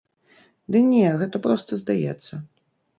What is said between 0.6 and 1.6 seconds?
Ды не, гэта